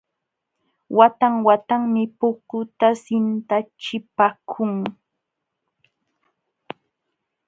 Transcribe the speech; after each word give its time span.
Watan 0.97 1.33
watanmi 1.45 2.03
pukuta 2.19 2.87
sintachipaakun. 3.03 4.73